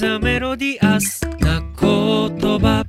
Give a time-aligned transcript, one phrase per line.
[0.00, 1.68] ザメロディアスな言
[2.58, 2.86] 葉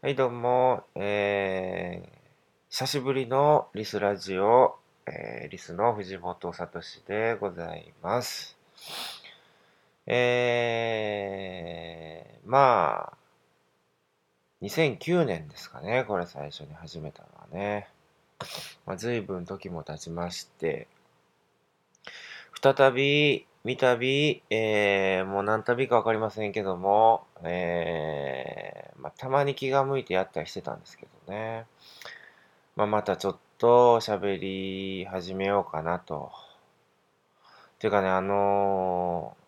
[0.00, 2.08] はい、どうも、えー、
[2.68, 8.56] 久しぶりのリスラジオ、えー、リスの藤本聡でございます。
[10.06, 13.16] えー、まあ、
[14.62, 17.88] 2009年ですかね、これ最初に始めたのはね。
[18.86, 20.86] まあ、随分時も経ちまして、
[22.62, 31.66] 再び、三度、えー、もう何度かわかりませんけども、えー、まあ、たまに気が向いてやったりしてたんですけどね。
[32.76, 36.32] まあ、またちょっと喋り始めようかなと。
[37.78, 39.40] ていうかね、あのー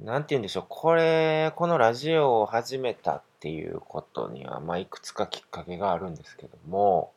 [0.00, 7.12] なんて言うんでしょう、これ、このラジオを始めたっていうことには、まあ、いくつかきっかけがあるんですけども、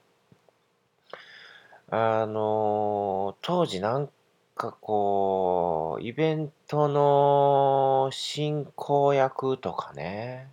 [1.89, 4.09] あの当時なん
[4.55, 10.49] かこう、イベントの進行役とかね、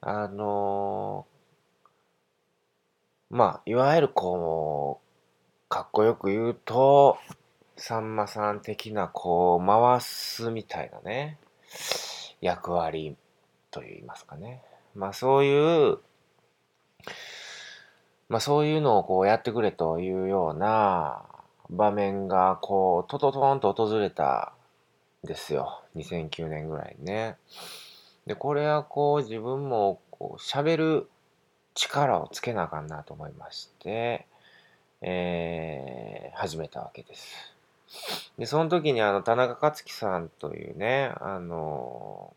[0.00, 1.26] あの
[3.28, 7.18] まあ、いわゆるこう、かっこよく言うと、
[7.76, 11.38] さんまさん的なこう、回すみたいなね、
[12.40, 13.16] 役割
[13.70, 14.62] と言いますかね。
[14.94, 15.98] まあそういう、
[18.30, 21.24] まあそういうのをこうやってくれというような
[21.68, 24.52] 場面がこう、トトトンと訪れた
[25.24, 25.82] んですよ。
[25.96, 27.36] 2009年ぐらいね。
[28.26, 31.10] で、これはこう自分もこう喋る
[31.74, 34.26] 力をつけなあかんなと思いまして、
[35.02, 37.34] えー始めたわけです。
[38.38, 42.32] で、その時にあの、田中克樹さんというね、あの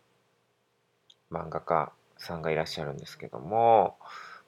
[1.31, 3.95] 漫画家さんがいらっしゃるんですけども、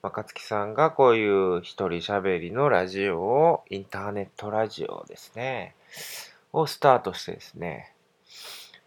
[0.05, 5.73] まあ、勝木さんがこういう一人喋りのラジオを、インターネットラジオですね、
[6.53, 7.91] をスタートしてですね。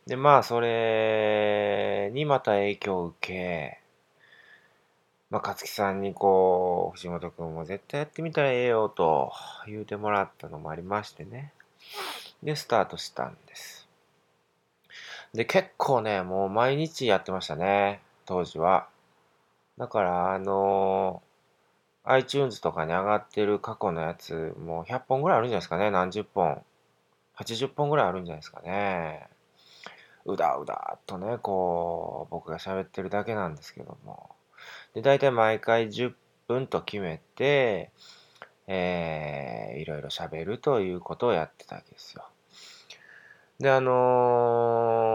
[0.07, 3.81] で、まあ、それにまた影響を受け、
[5.29, 9.33] まあ、勝木さんにこう、藤本くんも絶対やってみたらええよと
[9.67, 11.53] 言うてもらったのもありましてね。
[12.45, 13.89] で、スタートしたんです。
[15.35, 18.87] で、結構ね、もう毎日やってましたね、当時は。
[19.79, 21.23] だから、あの
[22.05, 26.63] iTunes とかに上がってる過去のやつ、もう100本ぐらいあるんじゃないですかね、何十本。
[27.37, 29.29] 80本ぐらいあるんじゃないですかね。
[30.25, 34.31] うだうだっとね、こう、僕が喋ってるだけなんですけども。
[34.95, 36.13] で、大体毎回10
[36.49, 37.93] 分と決めて、
[38.67, 42.29] えー、いろいろ喋るということをやってたわけですよ。
[43.61, 43.93] で、あの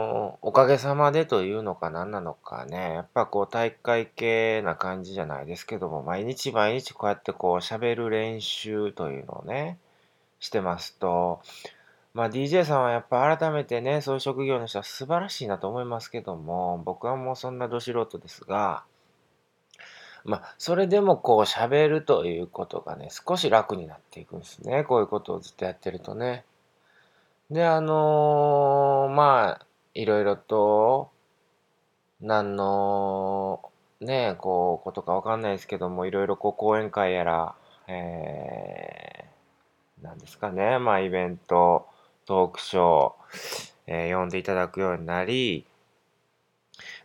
[0.10, 0.14] ー
[0.46, 9.80] おかげさまでというのか何なのかね、やっぱこう大会系な感じじゃないですけども、毎日毎日こうやってこう喋る練習というのをね、
[10.42, 11.42] してますと、
[12.14, 18.84] まあ DJ さんはやっぱ改めてね、そういう職業の人は素晴らしいなと思いますけども、僕はもうそんなど素人ですが、
[20.26, 24.84] まあ、それでもこう喋るということがね、少し楽になっていくんですね。
[24.84, 26.44] こういうことをずっとやってるとね。
[27.52, 31.12] で、あのーまあ、いろいろと、
[32.22, 37.56] 何の、ね、こう、ことかわかんないですけども、いろいろこう、講演会やら、
[37.88, 41.88] えー、なんですかね、まあ、イベント、
[42.26, 45.66] トークショー、えー呼んでいただくようになり、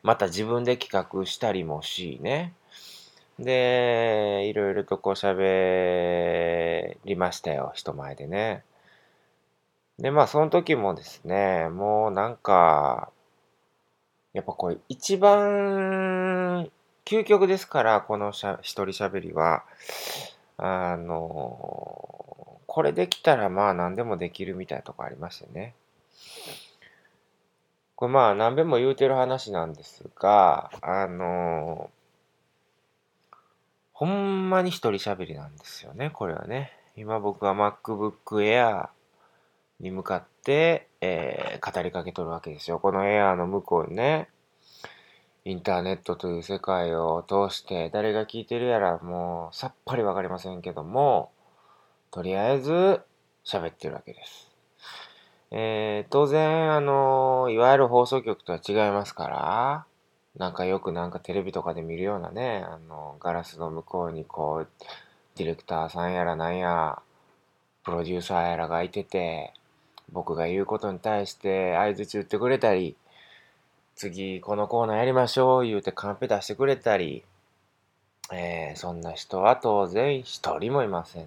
[0.02, 2.54] また自分で企画したりもしね、
[3.38, 8.62] で、いろいろとこう喋りましたよ、人前でね。
[9.98, 13.10] で、まあその時もですね、もうなんか、
[14.32, 16.70] やっぱこう一番
[17.04, 19.64] 究極ですから、このしゃ一人喋りは。
[20.56, 25.74] あの、これできたらまあ何でもできるみたいなとこありましてね。
[27.96, 31.90] これまあ何べんも言うてる話なんですが、あの、
[33.92, 36.72] ほんまに一人喋りなんですよね、これはね。
[36.94, 38.12] 今僕は MacBook
[38.42, 38.88] Air
[39.80, 42.78] に向かって、えー語りかけとるわけですよ。
[42.78, 44.28] この Air の向こうにね、
[45.44, 51.30] インターネットという世界を通して、誰が聞いてるやらもうさっぱりわかりませんけども、
[52.10, 53.00] とりあえず
[53.44, 54.50] 喋ってるわけです。
[55.50, 59.84] えー当然、あの、いわゆる放送局とは違いますから、
[60.36, 64.68] なんかよくなんかテレビとかで見るようなね、あの、ガラスの向こうにこう、
[65.36, 67.00] ディレクターさんやらなんや、
[67.84, 69.52] プロデューサーやらがいてて、
[70.12, 72.96] 僕が言うことに対して相槌打ってくれたり、
[73.94, 77.24] 次このコーナーやりましょう言うてカンペ出してくれたり、
[78.32, 81.26] えーそんな人は当然一人もいません。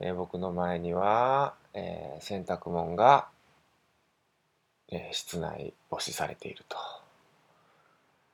[0.00, 3.28] えー僕の前には、えー洗濯物が、
[4.90, 6.76] えー室内干しされていると。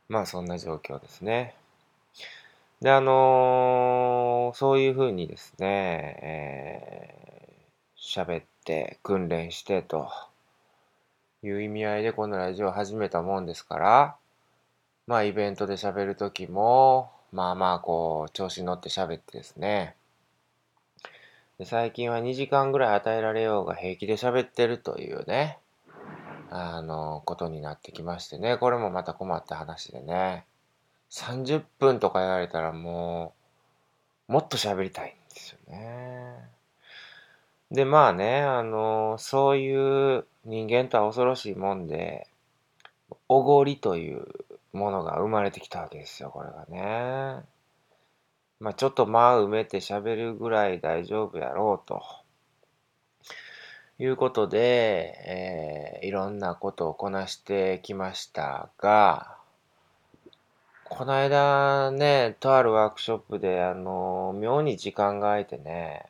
[0.09, 1.55] まあそんな状況ですね。
[2.81, 7.27] で、あのそういうふうにですね、えー
[8.25, 8.56] 喋って
[9.03, 10.11] 訓練してと。
[11.43, 14.17] いう意味合いでこのラジオを始めたもんですから、
[15.07, 19.95] まあイベントで喋るときも、まあまあこう調子に乗って喋ってですね、
[21.59, 25.59] で最近は2時間ぐらい与えられようが平気で喋ってるというね、
[26.51, 30.45] あの、ことになってきましてね、これもまた困った話でね、
[31.11, 33.35] 30分とか言われたらも
[34.29, 36.56] う、もっと喋りたいんですよね。
[37.71, 42.29] で、まあね、あの、そういう人間とは恐ろしいもんで、
[43.29, 44.27] おごりという
[44.73, 47.45] ものが生まれてきたわけですよ、これがね。
[48.61, 52.03] まあちょっと間埋めて喋るぐらい大丈夫やろうと。
[53.99, 59.39] いうことで、えーいろんなことをこなしてきましたが、
[60.85, 66.07] この間ね、とあるワークショップで、あの、妙に時間が空いてね、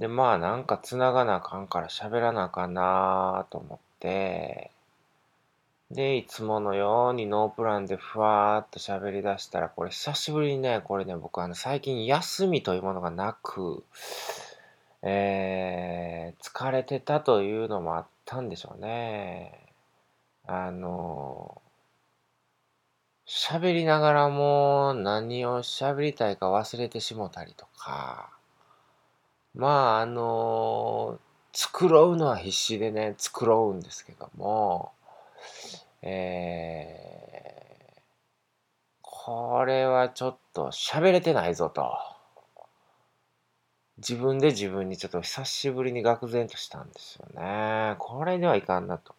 [0.00, 4.70] で、まあなんか繋がなあかんから喋らなあかんなと思って、
[5.90, 13.84] で、いつものようにノープランでふわーっと喋り出したら、これ久しぶりにね、これね、僕あの最近休みというものがなく、
[15.02, 19.52] えー、疲れてたというのもあったんでしょうね。
[20.46, 21.60] あの、
[23.26, 28.30] 喋りながらも何を喋りたいか忘れてしもたりとか、
[29.54, 31.18] まああの、
[31.52, 34.92] 繕うのは必死でね、繕うんですけども、
[36.02, 38.00] えー、
[39.02, 41.92] これはちょっと喋れてないぞと。
[43.98, 47.96] 自分で自分にちょっと久しぶりに愕然としたんですよね。
[47.98, 49.14] これではいかんなと。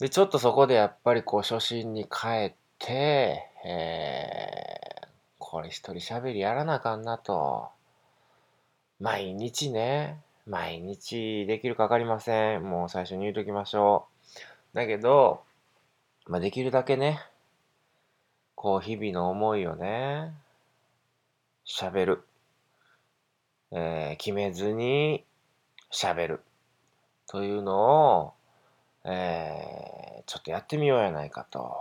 [0.00, 5.08] で、ちょっとそこでやっぱりこう初心に帰って、えー、
[5.38, 7.68] これ一人喋りやらなあかんなと。
[9.00, 12.64] 毎日ね、毎日できるかわかりません。
[12.64, 14.06] もう最初に言うときましょ
[14.74, 14.76] う。
[14.76, 15.42] だけど、
[16.26, 17.20] まあ、できるだけね、
[18.56, 20.32] こう日々の思いをね、
[21.64, 22.24] 喋る。
[23.70, 25.24] えー決めずに
[25.92, 26.40] 喋る。
[27.28, 28.32] というのを、
[29.04, 31.72] えーちょっとやってみようやないかと。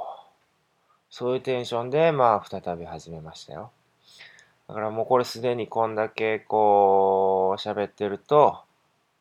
[1.10, 3.72] そういうテンションで、まあ、再び始めましたよ。
[4.68, 8.60] だからもうこれすでにこんだけこう、喋ってると、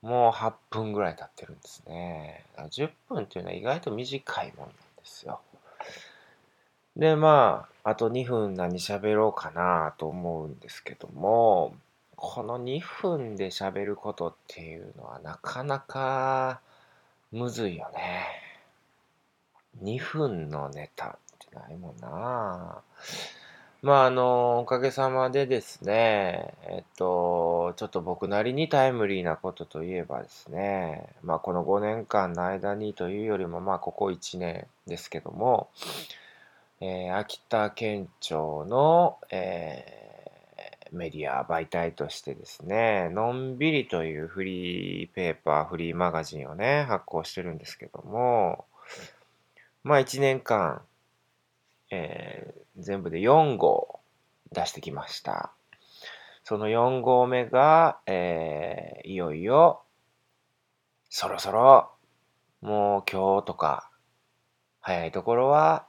[0.02, 2.44] もう8分ぐらい経ってるんですね。
[2.56, 5.40] 10分っていうのは意外と短いもんなんですよ。
[6.96, 11.74] で、まあ、あと2分何喋ろうかなと思うんですけども、
[12.16, 16.60] この2分で喋ることっていうのはなかなか
[17.30, 18.26] むずいよね。
[19.82, 22.80] 2分のネタってないもんな。
[23.86, 35.68] まあ、あの、おかげさまでですね、えっと、ちょっと僕なりにタイムリーなことといえばですね、まあ、この5年間の間にというよりも、まあ、ここ1年ですけども、
[36.80, 40.06] えー秋田県庁の、えー
[40.92, 48.64] メディア媒体としてですね、のんびりというフリーペーパー、フリーマガジンをね、発行してるんですけども、
[49.82, 50.82] まあ1年間、
[51.96, 54.00] えー全部で4号
[54.52, 55.52] 出してきました。
[56.44, 59.82] その4号目が、えーいよいよ、
[61.08, 61.90] そろそろ、
[62.60, 63.90] もう今日とか、
[64.80, 65.86] 早いところは、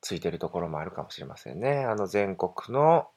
[0.00, 1.84] ついてるところもあるかもしれませんね。
[1.84, 3.08] あの全国の、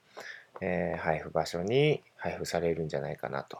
[0.62, 3.60] えー配布場所に配布されるんじゃないかなと。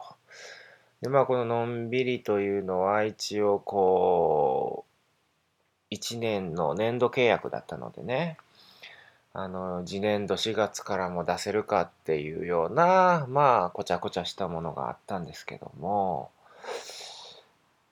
[1.02, 4.91] で、まあこののんびりというのは一応こう、
[5.92, 8.38] 1年の年度契約だったのでね、
[9.34, 16.30] あの、次年度4月からも出せるかっていうような、まあ、こちゃこちゃしたものがあったんですけども、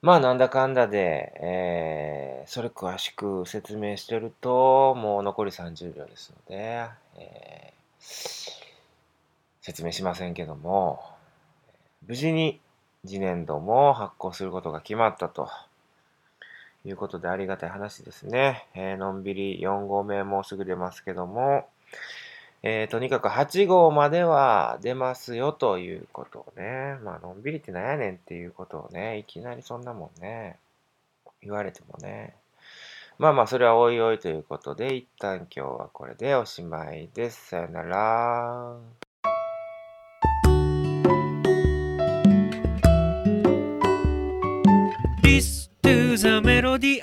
[0.03, 8.71] まあ、なんだかんだで、えーそれ詳しく説明してると、もう残り30秒ですので、えー
[9.63, 11.05] 説明しませんけども、
[12.07, 12.61] 無事に
[13.07, 15.49] 次年度も発行することが決まったと。
[16.85, 18.67] いうことでありがたい話ですね。
[18.75, 21.69] えーのんびり4号目もうすぐ出ますけども、
[22.63, 30.59] えーとにかく8号までは出ますよということをね、まあのんびりってなんやねんっていうことをね、いきなりそんなもんね、
[31.43, 32.35] 言われてもね。
[33.19, 37.49] まあまあそれはおいおいということで、一旦今日はこれでおしまいです。
[37.49, 39.10] さよなら。
[46.21, 47.01] cosa melodía.